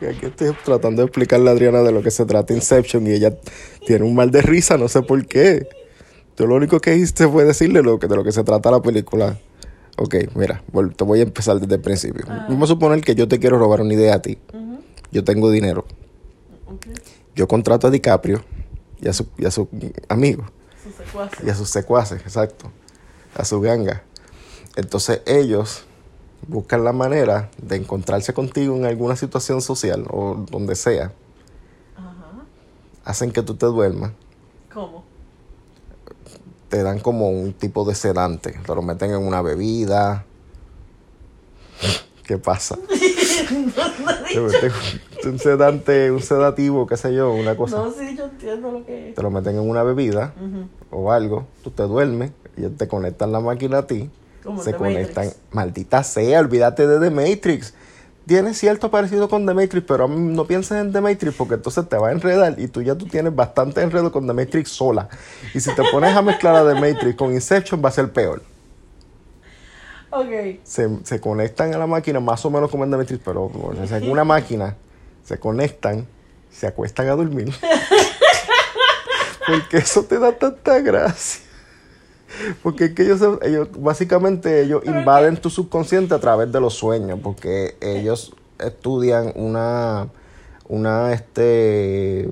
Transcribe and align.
Que 0.00 0.08
aquí 0.08 0.24
estoy 0.24 0.56
tratando 0.64 1.02
de 1.02 1.06
explicarle 1.06 1.50
a 1.50 1.52
Adriana 1.52 1.82
de 1.82 1.92
lo 1.92 2.02
que 2.02 2.10
se 2.10 2.24
trata 2.24 2.54
Inception 2.54 3.06
y 3.06 3.10
ella 3.10 3.36
tiene 3.86 4.06
un 4.06 4.14
mal 4.14 4.30
de 4.30 4.40
risa, 4.40 4.78
no 4.78 4.88
sé 4.88 5.02
por 5.02 5.26
qué. 5.26 5.68
Yo 6.38 6.46
lo 6.46 6.54
único 6.54 6.80
que 6.80 6.96
hice 6.96 7.28
fue 7.28 7.44
decirle 7.44 7.82
lo 7.82 7.98
que, 7.98 8.06
de 8.06 8.16
lo 8.16 8.24
que 8.24 8.32
se 8.32 8.42
trata 8.42 8.70
la 8.70 8.80
película. 8.80 9.38
Ok, 9.98 10.14
mira, 10.34 10.64
te 10.96 11.04
voy 11.04 11.20
a 11.20 11.24
empezar 11.24 11.60
desde 11.60 11.74
el 11.74 11.82
principio. 11.82 12.24
Vamos 12.26 12.70
a 12.70 12.72
suponer 12.72 13.02
que 13.02 13.14
yo 13.14 13.28
te 13.28 13.38
quiero 13.38 13.58
robar 13.58 13.82
una 13.82 13.92
idea 13.92 14.14
a 14.14 14.22
ti. 14.22 14.38
Yo 15.12 15.22
tengo 15.22 15.50
dinero. 15.50 15.84
Yo 17.36 17.46
contrato 17.46 17.88
a 17.88 17.90
DiCaprio 17.90 18.42
y 19.02 19.08
a 19.08 19.12
su, 19.12 19.26
y 19.36 19.44
a 19.44 19.50
su 19.50 19.68
amigo. 20.08 20.46
Sus 20.82 20.94
secuaces. 20.94 21.46
y 21.46 21.50
a 21.50 21.54
sus 21.54 21.68
secuaces, 21.68 22.22
exacto, 22.22 22.72
a 23.34 23.44
su 23.44 23.60
ganga. 23.60 24.02
Entonces 24.76 25.20
ellos 25.26 25.84
buscan 26.46 26.84
la 26.84 26.92
manera 26.92 27.50
de 27.60 27.76
encontrarse 27.76 28.32
contigo 28.34 28.76
en 28.76 28.86
alguna 28.86 29.16
situación 29.16 29.60
social 29.60 30.06
o 30.10 30.44
donde 30.50 30.74
sea. 30.74 31.12
Ajá. 31.96 32.44
Hacen 33.04 33.32
que 33.32 33.42
tú 33.42 33.54
te 33.54 33.66
duermas, 33.66 34.12
¿Cómo? 34.72 35.04
te 36.68 36.82
dan 36.82 37.00
como 37.00 37.30
un 37.30 37.52
tipo 37.52 37.84
de 37.84 37.94
sedante, 37.94 38.52
te 38.64 38.74
lo 38.74 38.82
meten 38.82 39.10
en 39.10 39.26
una 39.26 39.42
bebida. 39.42 40.24
¿Qué 42.24 42.38
pasa? 42.38 42.78
Te 44.30 44.40
meten 44.40 44.72
un 45.26 45.38
sedante, 45.40 46.12
un 46.12 46.22
sedativo, 46.22 46.86
qué 46.86 46.96
sé 46.96 47.12
yo, 47.12 47.32
una 47.32 47.56
cosa. 47.56 47.78
No, 47.78 47.90
sí, 47.90 48.16
yo 48.16 48.26
entiendo 48.26 48.70
lo 48.70 48.86
que 48.86 49.08
es. 49.08 49.14
Te 49.16 49.22
lo 49.22 49.30
meten 49.32 49.56
en 49.56 49.68
una 49.68 49.82
bebida 49.82 50.32
o 50.92 51.10
algo, 51.10 51.48
tú 51.64 51.72
te 51.72 51.82
duermes, 51.82 52.30
ellos 52.56 52.72
te 52.76 52.86
conectan 52.86 53.32
la 53.32 53.40
máquina 53.40 53.78
a 53.78 53.86
ti 53.88 54.08
Como 54.44 54.62
se 54.62 54.72
The 54.72 54.78
conectan. 54.78 55.26
Matrix. 55.26 55.42
Maldita 55.52 56.02
sea, 56.04 56.40
olvídate 56.40 56.86
de 56.86 57.00
The 57.00 57.10
Matrix. 57.10 57.74
Tiene 58.26 58.54
cierto 58.54 58.90
parecido 58.90 59.28
con 59.28 59.44
The 59.46 59.54
Matrix, 59.54 59.84
pero 59.86 60.06
no 60.06 60.44
pienses 60.44 60.78
en 60.78 60.92
The 60.92 61.00
Matrix 61.00 61.34
porque 61.34 61.54
entonces 61.54 61.88
te 61.88 61.96
va 61.96 62.08
a 62.08 62.12
enredar 62.12 62.58
y 62.58 62.68
tú 62.68 62.80
ya 62.82 62.94
tú 62.94 63.06
tienes 63.06 63.34
bastante 63.34 63.82
enredo 63.82 64.12
con 64.12 64.26
The 64.26 64.32
Matrix 64.32 64.70
sola. 64.70 65.08
Y 65.52 65.60
si 65.60 65.74
te 65.74 65.82
pones 65.90 66.14
a 66.14 66.22
mezclar 66.22 66.54
a 66.54 66.72
The 66.72 66.80
Matrix 66.80 67.16
con 67.16 67.32
Inception 67.32 67.82
va 67.84 67.88
a 67.88 67.92
ser 67.92 68.12
peor. 68.12 68.42
Ok. 70.10 70.60
Se, 70.64 70.88
se 71.04 71.20
conectan 71.20 71.74
a 71.74 71.78
la 71.78 71.86
máquina 71.86 72.20
más 72.20 72.44
o 72.44 72.50
menos 72.50 72.70
como 72.70 72.84
en 72.84 72.90
The 72.90 72.96
Matrix, 72.98 73.22
pero 73.24 73.44
o 73.44 73.86
sea, 73.86 73.98
en 73.98 74.10
una 74.10 74.24
máquina 74.24 74.76
se 75.24 75.38
conectan, 75.38 76.06
se 76.50 76.66
acuestan 76.66 77.08
a 77.08 77.12
dormir. 77.16 77.52
Porque 79.46 79.78
eso 79.78 80.04
te 80.04 80.18
da 80.18 80.32
tanta 80.32 80.78
gracia. 80.80 81.42
Porque 82.62 82.86
es 82.86 82.94
que 82.94 83.02
ellos, 83.02 83.20
ellos 83.42 83.68
básicamente 83.78 84.62
ellos 84.62 84.82
invaden 84.86 85.36
tu 85.36 85.50
subconsciente 85.50 86.14
a 86.14 86.18
través 86.18 86.50
de 86.52 86.60
los 86.60 86.74
sueños, 86.74 87.18
porque 87.22 87.76
ellos 87.80 88.34
estudian 88.58 89.32
una 89.36 90.08
una 90.68 91.12
este 91.12 92.28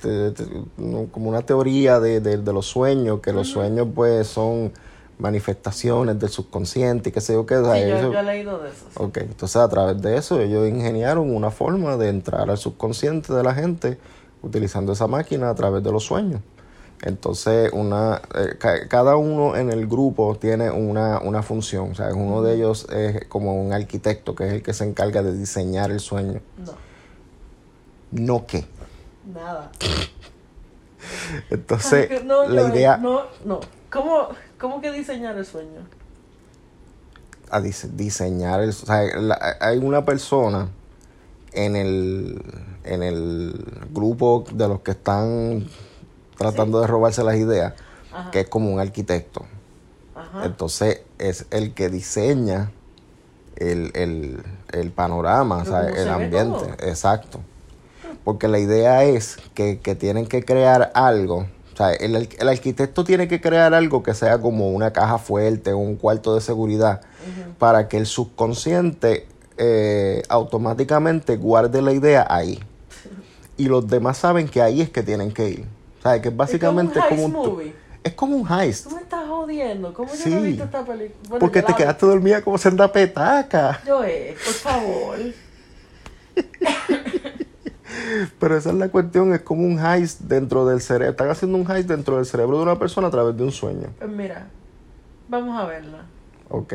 te- 0.00 0.30
te- 0.30 0.46
no, 0.76 1.06
como 1.10 1.28
una 1.28 1.42
teoría 1.42 1.98
de, 1.98 2.20
de- 2.20 2.38
de 2.38 2.52
los 2.52 2.66
sueños, 2.66 3.18
que 3.20 3.32
los 3.32 3.48
sueños 3.48 3.88
pues 3.92 4.28
son 4.28 4.72
manifestaciones 5.18 6.18
del 6.18 6.28
subconsciente 6.30 7.08
y 7.08 7.12
qué 7.12 7.20
sé 7.20 7.32
yo 7.34 7.46
qué. 7.46 7.56
o 7.56 7.64
sea, 7.64 7.74
Sí, 7.74 7.80
yo, 7.88 7.96
ellos- 7.98 8.12
yo 8.12 8.18
he 8.18 8.22
leído 8.22 8.58
de 8.60 8.68
eso. 8.68 8.84
sí. 8.88 8.96
Ok, 8.96 9.16
entonces 9.18 9.56
a 9.56 9.68
través 9.68 10.00
de 10.02 10.16
eso 10.16 10.40
ellos 10.40 10.68
ingeniaron 10.68 11.34
una 11.34 11.50
forma 11.50 11.96
de 11.96 12.08
entrar 12.08 12.50
al 12.50 12.58
subconsciente 12.58 13.32
de 13.32 13.42
la 13.42 13.54
gente 13.54 13.98
utilizando 14.42 14.92
esa 14.92 15.06
máquina 15.06 15.50
a 15.50 15.54
través 15.54 15.82
de 15.82 15.90
los 15.92 16.04
sueños. 16.04 16.40
Entonces, 17.02 17.70
una, 17.72 18.22
eh, 18.36 18.54
ca- 18.58 18.86
cada 18.88 19.16
uno 19.16 19.56
en 19.56 19.70
el 19.72 19.86
grupo 19.88 20.36
tiene 20.40 20.70
una, 20.70 21.18
una 21.18 21.42
función. 21.42 21.90
O 21.90 21.94
sea, 21.96 22.14
uno 22.14 22.42
de 22.42 22.54
ellos 22.54 22.86
es 22.92 23.26
como 23.28 23.60
un 23.60 23.72
arquitecto, 23.72 24.34
que 24.36 24.46
es 24.46 24.52
el 24.54 24.62
que 24.62 24.72
se 24.72 24.84
encarga 24.84 25.22
de 25.22 25.36
diseñar 25.36 25.90
el 25.90 25.98
sueño. 26.00 26.40
No, 26.64 26.72
No 28.12 28.46
qué. 28.46 28.64
nada. 29.34 29.72
Entonces, 31.50 32.24
no, 32.24 32.46
la 32.48 32.62
no, 32.62 32.68
idea 32.74 32.96
No, 32.98 33.22
no. 33.44 33.60
¿Cómo, 33.90 34.28
¿Cómo 34.60 34.80
que 34.80 34.92
diseñar 34.92 35.36
el 35.36 35.44
sueño? 35.44 35.80
a 37.50 37.60
dise- 37.60 37.90
diseñar 37.94 38.62
el, 38.62 38.70
o 38.70 38.72
sea, 38.72 39.02
hay 39.60 39.76
una 39.78 40.04
persona 40.06 40.68
en 41.52 41.76
el 41.76 42.42
en 42.84 43.02
el 43.02 43.62
grupo 43.92 44.44
de 44.54 44.68
los 44.68 44.80
que 44.80 44.92
están 44.92 45.66
tratando 46.42 46.80
de 46.80 46.86
robarse 46.86 47.22
las 47.24 47.36
ideas 47.36 47.74
Ajá. 48.12 48.30
que 48.30 48.40
es 48.40 48.48
como 48.48 48.72
un 48.72 48.80
arquitecto 48.80 49.44
Ajá. 50.14 50.44
entonces 50.44 51.02
es 51.18 51.46
el 51.50 51.74
que 51.74 51.88
diseña 51.88 52.70
el, 53.56 53.90
el, 53.94 54.42
el 54.72 54.90
panorama 54.90 55.58
o 55.58 55.64
sea, 55.64 55.88
el 55.88 56.08
ambiente 56.08 56.58
todo. 56.58 56.88
exacto 56.88 57.40
porque 58.24 58.48
la 58.48 58.58
idea 58.58 59.04
es 59.04 59.38
que, 59.54 59.80
que 59.80 59.94
tienen 59.94 60.26
que 60.26 60.44
crear 60.44 60.90
algo 60.94 61.46
o 61.72 61.76
sea, 61.76 61.92
el, 61.92 62.14
el 62.38 62.48
arquitecto 62.48 63.02
tiene 63.02 63.28
que 63.28 63.40
crear 63.40 63.72
algo 63.72 64.02
que 64.02 64.14
sea 64.14 64.38
como 64.38 64.70
una 64.70 64.92
caja 64.92 65.18
fuerte 65.18 65.72
o 65.72 65.78
un 65.78 65.96
cuarto 65.96 66.34
de 66.34 66.42
seguridad 66.42 67.00
para 67.58 67.88
que 67.88 67.96
el 67.96 68.06
subconsciente 68.06 69.26
eh, 69.56 70.22
automáticamente 70.28 71.36
guarde 71.36 71.80
la 71.82 71.92
idea 71.92 72.26
ahí. 72.28 72.58
Y 73.56 73.66
los 73.66 73.86
demás 73.86 74.16
saben 74.16 74.48
que 74.48 74.62
ahí 74.62 74.80
es 74.80 74.90
que 74.90 75.02
tienen 75.02 75.30
que 75.30 75.48
ir. 75.50 75.66
O 76.02 76.08
sea, 76.08 76.20
que 76.20 76.30
básicamente 76.30 76.98
es 76.98 77.04
como 77.04 77.22
como 77.22 77.26
un 77.26 77.36
un, 77.36 77.42
heist 77.44 77.52
movie. 77.52 77.74
es 78.02 78.12
como 78.14 78.36
un 78.36 78.48
heist. 78.50 78.88
Tú 78.88 78.94
me 78.96 79.02
estás 79.02 79.28
jodiendo. 79.28 79.94
¿Cómo 79.94 80.08
yo 80.10 80.16
Sí. 80.16 80.30
no 80.30 80.38
he 80.38 80.42
visto 80.42 80.64
esta 80.64 80.84
película? 80.84 81.20
Bueno, 81.28 81.38
porque 81.38 81.62
te 81.62 81.72
vi. 81.72 81.78
quedaste 81.78 82.06
dormida 82.06 82.42
como 82.42 82.58
senda 82.58 82.90
petaca. 82.90 83.80
Yo 83.86 84.02
es, 84.02 84.34
por 84.34 84.52
favor. 84.54 85.16
Pero 88.38 88.56
esa 88.56 88.70
es 88.70 88.76
la 88.76 88.88
cuestión, 88.88 89.32
es 89.34 89.42
como 89.42 89.62
un 89.64 89.78
heist 89.84 90.20
dentro 90.22 90.66
del 90.66 90.80
cerebro. 90.80 91.10
Están 91.10 91.30
haciendo 91.30 91.58
un 91.58 91.70
heist 91.70 91.88
dentro 91.88 92.16
del 92.16 92.26
cerebro 92.26 92.56
de 92.56 92.62
una 92.64 92.78
persona 92.78 93.08
a 93.08 93.10
través 93.10 93.36
de 93.36 93.44
un 93.44 93.52
sueño. 93.52 93.88
Pues 93.98 94.10
mira, 94.10 94.48
vamos 95.28 95.60
a 95.60 95.66
verla. 95.66 96.06
Ok. 96.48 96.74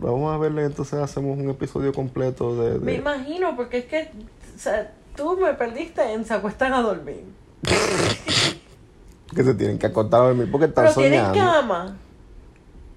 Vamos 0.00 0.32
a 0.34 0.38
verle, 0.38 0.64
entonces 0.64 0.94
hacemos 1.00 1.38
un 1.38 1.48
episodio 1.50 1.92
completo 1.92 2.56
de... 2.56 2.74
de- 2.74 2.78
Me 2.80 2.94
imagino, 2.94 3.56
porque 3.56 3.78
es 3.78 3.84
que 3.86 4.10
o 4.54 4.58
sea, 4.58 4.92
tú 5.16 5.36
me 5.38 5.54
perdiste 5.54 6.02
en 6.12 6.24
se 6.24 6.34
acuestan 6.34 6.74
a 6.74 6.80
dormir. 6.82 7.24
Que 9.34 9.42
se 9.44 9.54
tienen 9.54 9.78
que 9.78 9.86
acostar 9.86 10.20
a 10.22 10.24
dormir 10.26 10.50
porque 10.50 10.66
están 10.66 10.84
Pero 10.86 10.94
tienen 10.96 11.24
soñando. 11.24 11.52
cama. 11.52 11.96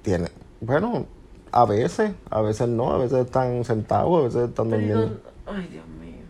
Tiene, 0.04 0.30
bueno, 0.62 1.06
a 1.52 1.66
veces, 1.66 2.12
a 2.30 2.42
veces 2.42 2.68
no, 2.68 2.92
a 2.94 2.98
veces 2.98 3.26
están 3.26 3.64
sentados, 3.66 4.20
a 4.20 4.24
veces 4.26 4.50
están 4.50 4.70
Pero, 4.70 4.78
durmiendo. 4.82 5.22
ay, 5.48 5.68
Dios 5.72 5.86
mío. 5.88 6.26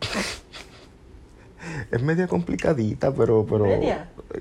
Es 1.90 2.02
media 2.02 2.28
complicadita, 2.28 3.12
pero, 3.12 3.44
pero 3.44 3.64
¿Media? 3.66 4.08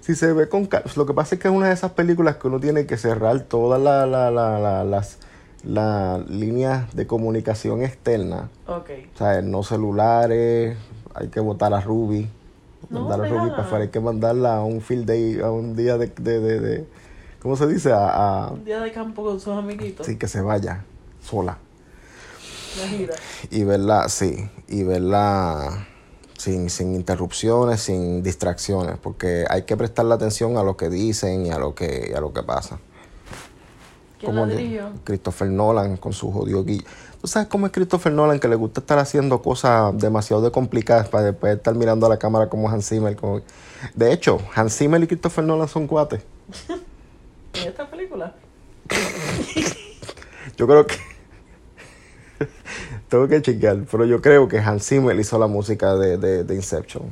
si 0.00 0.14
se 0.14 0.32
ve 0.32 0.48
con 0.48 0.68
lo 0.96 1.06
que 1.06 1.14
pasa 1.14 1.34
es 1.34 1.40
que 1.40 1.48
es 1.48 1.54
una 1.54 1.68
de 1.68 1.74
esas 1.74 1.92
películas 1.92 2.36
que 2.36 2.46
uno 2.48 2.60
tiene 2.60 2.86
que 2.86 2.96
cerrar 2.96 3.40
todas 3.40 3.80
la- 3.80 4.06
la- 4.06 4.30
las 4.84 5.18
las 5.66 6.28
líneas 6.30 6.94
de 6.94 7.06
comunicación 7.06 7.82
externa, 7.82 8.48
Ok. 8.66 8.90
o 9.14 9.18
sea, 9.18 9.42
no 9.42 9.62
celulares, 9.62 10.76
hay 11.14 11.28
que 11.28 11.40
votar 11.40 11.74
a 11.74 11.80
Ruby, 11.80 12.28
No, 12.90 13.00
mandar 13.00 13.22
a 13.22 13.28
Ruby 13.28 13.50
para 13.50 13.62
afuera, 13.62 13.84
hay 13.84 13.90
que 13.90 14.00
mandarla 14.00 14.56
a 14.58 14.64
un 14.64 14.80
field 14.80 15.06
day, 15.06 15.40
a 15.40 15.50
un 15.50 15.74
día 15.74 15.98
de, 15.98 16.06
de, 16.06 16.40
de, 16.40 16.60
de- 16.60 16.86
¿cómo 17.42 17.56
se 17.56 17.66
dice? 17.66 17.92
A, 17.92 18.44
a- 18.46 18.50
Un 18.52 18.64
día 18.64 18.80
de 18.80 18.92
campo 18.92 19.24
con 19.24 19.40
sus 19.40 19.54
amiguitos. 19.54 20.06
sí, 20.06 20.16
que 20.16 20.28
se 20.28 20.40
vaya 20.40 20.84
sola. 21.22 21.58
La 22.80 22.88
gira. 22.88 23.14
Y 23.50 23.64
verla, 23.64 24.08
sí, 24.08 24.48
y 24.68 24.84
verla 24.84 25.86
sin, 26.38 26.68
sin 26.70 26.94
interrupciones, 26.94 27.80
sin 27.80 28.22
distracciones, 28.22 28.98
porque 28.98 29.46
hay 29.48 29.62
que 29.62 29.76
prestarle 29.76 30.14
atención 30.14 30.58
a 30.58 30.62
lo 30.62 30.76
que 30.76 30.90
dicen 30.90 31.46
y 31.46 31.50
a 31.50 31.58
lo 31.58 31.74
que, 31.74 32.10
y 32.12 32.14
a 32.14 32.20
lo 32.20 32.32
que 32.32 32.42
pasa. 32.42 32.78
¿Quién 34.18 34.34
la 34.34 34.42
Como? 34.42 35.00
Christopher 35.04 35.48
Nolan 35.48 35.96
con 35.96 36.12
su 36.12 36.30
jodido 36.32 36.64
guillo. 36.64 36.84
¿Tú 37.20 37.26
sabes 37.26 37.48
cómo 37.48 37.66
es 37.66 37.72
Christopher 37.72 38.12
Nolan? 38.12 38.38
Que 38.40 38.48
le 38.48 38.56
gusta 38.56 38.80
estar 38.80 38.98
haciendo 38.98 39.42
cosas 39.42 39.96
demasiado 39.98 40.42
de 40.42 40.50
complicadas 40.50 41.08
para 41.08 41.24
después 41.24 41.56
estar 41.56 41.74
mirando 41.74 42.06
a 42.06 42.08
la 42.08 42.18
cámara 42.18 42.48
como 42.48 42.68
Hans 42.68 42.88
Zimmer. 42.88 43.16
como- 43.16 43.40
De 43.94 44.12
hecho, 44.12 44.38
Hans 44.54 44.76
Zimmer 44.76 45.02
y 45.02 45.06
Christopher 45.06 45.44
Nolan 45.44 45.68
son 45.68 45.86
cuates. 45.86 46.22
¿En 47.54 47.68
esta 47.68 47.88
película? 47.90 48.34
Yo 50.56 50.66
creo 50.66 50.86
que. 50.86 50.94
Tengo 53.08 53.28
que 53.28 53.40
chequear, 53.42 53.84
pero 53.90 54.04
yo 54.04 54.20
creo 54.20 54.48
que 54.48 54.58
Hans 54.58 54.86
Zimmer 54.86 55.18
hizo 55.18 55.38
la 55.38 55.46
música 55.46 55.94
de, 55.96 56.16
de, 56.18 56.44
de 56.44 56.54
Inception. 56.54 57.04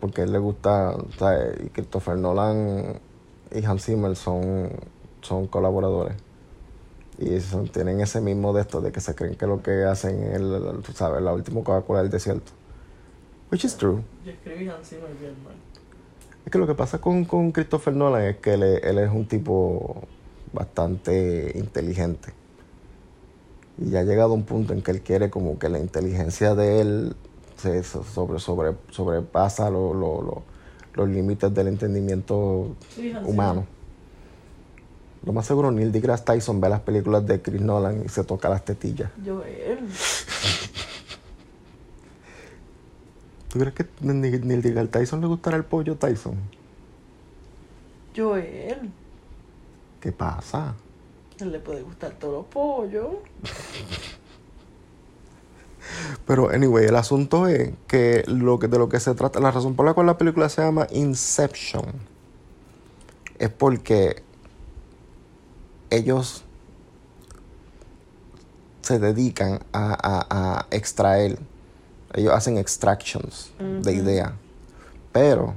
Porque 0.00 0.22
a 0.22 0.24
él 0.24 0.32
le 0.32 0.38
gusta. 0.38 0.90
o 0.90 1.06
sea, 1.18 1.38
y 1.64 1.68
Christopher 1.70 2.16
Nolan 2.18 3.00
y 3.54 3.64
Hans 3.64 3.84
Zimmer 3.86 4.16
son, 4.16 4.70
son 5.22 5.46
colaboradores. 5.46 6.16
Y 7.18 7.40
son- 7.40 7.68
tienen 7.68 8.00
ese 8.00 8.20
mismo 8.20 8.52
de 8.52 8.62
esto, 8.62 8.80
de 8.80 8.90
que 8.92 9.00
se 9.00 9.14
creen 9.14 9.34
que 9.36 9.46
lo 9.46 9.62
que 9.62 9.84
hacen 9.84 10.22
es, 10.22 10.34
el- 10.36 10.54
el- 10.54 10.82
tú 10.82 10.92
sabes, 10.92 11.22
la 11.22 11.32
última 11.32 11.62
Coca-Cola 11.62 12.02
del 12.02 12.10
desierto. 12.10 12.52
Which 13.50 13.64
is 13.64 13.76
true. 13.76 14.00
Yo 14.24 14.32
escribí 14.32 14.68
Hans 14.68 14.88
Zimmer 14.88 15.14
bien 15.20 15.34
mal. 15.44 15.54
Es 16.44 16.50
que 16.50 16.58
lo 16.58 16.66
que 16.66 16.74
pasa 16.74 17.00
con, 17.00 17.24
con 17.24 17.52
Christopher 17.52 17.94
Nolan 17.94 18.22
es 18.22 18.36
que 18.38 18.54
él, 18.54 18.62
es- 18.62 18.82
él 18.84 18.98
es 18.98 19.10
un 19.10 19.26
tipo 19.26 20.02
bastante 20.52 21.52
inteligente. 21.54 22.32
Y 23.78 23.90
ya 23.90 24.00
ha 24.00 24.04
llegado 24.04 24.32
un 24.34 24.44
punto 24.44 24.72
en 24.72 24.82
que 24.82 24.90
él 24.90 25.02
quiere 25.02 25.30
como 25.30 25.58
que 25.58 25.68
la 25.68 25.78
inteligencia 25.78 26.54
de 26.54 26.80
él 26.80 27.16
se 27.56 27.82
sobre, 27.84 28.38
sobre, 28.40 28.72
sobrepasa 28.90 29.70
lo, 29.70 29.94
lo, 29.94 30.20
lo, 30.22 30.42
los 30.94 31.08
límites 31.08 31.52
del 31.54 31.68
entendimiento 31.68 32.74
Sí, 32.94 33.12
humano. 33.24 33.66
Lo 35.24 35.32
más 35.32 35.46
seguro, 35.46 35.70
Neil 35.70 35.92
deGrasse 35.92 36.24
Tyson 36.24 36.60
ve 36.60 36.68
las 36.68 36.80
películas 36.80 37.24
de 37.26 37.40
Chris 37.40 37.60
Nolan 37.60 38.02
y 38.04 38.08
se 38.08 38.24
toca 38.24 38.48
las 38.48 38.64
tetillas. 38.64 39.10
Joel. 39.24 39.88
¿Tú 43.48 43.58
crees 43.58 43.74
que 43.74 43.86
Neil 44.00 44.62
deGrasse 44.62 44.88
Tyson 44.88 45.20
le 45.20 45.28
gustará 45.28 45.56
el 45.56 45.64
pollo 45.64 45.96
Tyson? 45.96 46.36
Joel. 48.16 48.90
¿Qué 50.00 50.10
pasa? 50.10 50.74
Él 51.38 51.52
le 51.52 51.60
puede 51.60 51.82
gustar 51.82 52.12
todos 52.12 52.34
los 52.34 52.46
pollos. 52.46 53.06
Pero, 56.26 56.50
anyway, 56.50 56.86
el 56.86 56.96
asunto 56.96 57.46
es 57.46 57.72
que, 57.86 58.24
lo 58.26 58.58
que 58.58 58.68
de 58.68 58.78
lo 58.78 58.88
que 58.88 58.98
se 59.00 59.14
trata, 59.14 59.40
la 59.40 59.50
razón 59.50 59.74
por 59.74 59.86
la 59.86 59.94
cual 59.94 60.06
la 60.06 60.18
película 60.18 60.48
se 60.48 60.62
llama 60.62 60.86
Inception 60.90 61.84
es 63.38 63.50
porque 63.50 64.22
ellos 66.02 66.42
se 68.82 68.98
dedican 68.98 69.60
a, 69.72 69.92
a- 69.92 70.26
a 70.60 70.66
extraer, 70.70 71.38
ellos 72.14 72.32
hacen 72.34 72.58
extractions 72.58 73.52
de 73.58 73.92
Ujú. 73.92 74.00
ideas. 74.00 74.32
Pero 75.12 75.54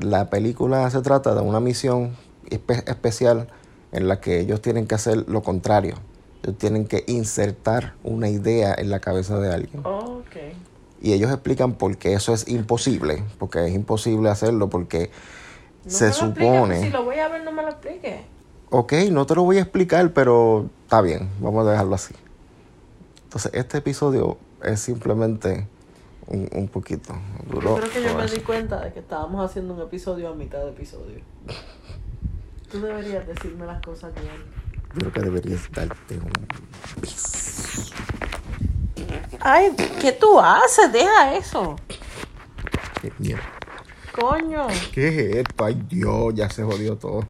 la 0.00 0.28
película 0.30 0.90
se 0.90 1.00
trata 1.02 1.34
de 1.34 1.40
una 1.40 1.60
misión 1.60 2.16
espe- 2.50 2.82
especial 2.88 3.48
en 3.92 4.08
la 4.08 4.20
que 4.20 4.40
ellos 4.40 4.60
tienen 4.60 4.86
que 4.86 4.94
hacer 4.96 5.28
lo 5.28 5.42
contrario. 5.42 5.94
Ellos 6.42 6.58
tienen 6.58 6.86
que 6.86 7.04
insertar 7.06 7.94
una 8.02 8.28
idea 8.28 8.74
en 8.76 8.90
la 8.90 9.00
cabeza 9.00 9.38
de 9.38 9.52
alguien. 9.52 9.82
Y 11.00 11.12
ellos 11.12 11.30
explican 11.30 11.74
por 11.74 11.96
qué 11.96 12.14
eso 12.14 12.34
es 12.34 12.48
imposible. 12.48 13.22
Porque 13.38 13.64
es 13.66 13.72
imposible 13.74 14.30
hacerlo 14.30 14.68
porque 14.68 15.10
No 15.84 15.90
se 15.90 16.04
me 16.06 16.10
lo 16.10 16.16
expliques, 16.16 16.44
supone... 16.48 16.80
Si 16.82 16.90
lo 16.90 17.04
voy 17.04 17.18
a 17.18 17.28
ver, 17.28 17.44
no 17.44 17.52
me 17.52 17.62
lo 17.62 17.68
explique. 17.68 18.24
Ok, 18.70 18.92
no 19.10 19.24
te 19.26 19.34
lo 19.34 19.44
voy 19.44 19.58
a 19.58 19.62
explicar, 19.62 20.12
pero 20.12 20.68
está 20.82 21.00
bien, 21.00 21.30
vamos 21.40 21.66
a 21.66 21.70
dejarlo 21.70 21.94
así. 21.94 22.14
Entonces, 23.24 23.50
este 23.54 23.78
episodio 23.78 24.38
es 24.62 24.80
simplemente 24.80 25.66
un, 26.26 26.48
un 26.52 26.68
poquito 26.68 27.14
Yo 27.46 27.54
duro. 27.54 27.74
creo 27.76 27.90
que 27.90 28.02
yo 28.02 28.14
me 28.16 28.26
di 28.26 28.40
cuenta 28.40 28.80
de 28.80 28.92
que 28.92 29.00
estábamos 29.00 29.44
haciendo 29.48 29.74
un 29.74 29.80
episodio 29.80 30.28
a 30.28 30.34
mitad 30.34 30.58
de 30.60 30.70
episodio. 30.70 31.20
Tú 32.70 32.80
deberías 32.82 33.26
decirme 33.26 33.64
las 33.66 33.80
cosas 33.82 34.12
bien. 34.14 34.36
Yo 34.94 34.98
creo 35.00 35.12
que 35.12 35.20
deberías 35.20 35.70
darte 35.72 36.18
un 36.18 36.30
beso. 37.00 37.92
Ay, 39.40 39.74
¿qué 40.00 40.12
tú 40.12 40.38
haces? 40.38 40.92
Deja 40.92 41.34
eso. 41.36 41.76
Qué 43.00 43.12
mierda. 43.18 43.42
Coño. 44.12 44.66
¿Qué 44.92 45.08
es 45.08 45.36
esto? 45.36 45.64
Ay, 45.64 45.82
Dios, 45.88 46.34
ya 46.34 46.50
se 46.50 46.64
jodió 46.64 46.96
todo. 46.96 47.24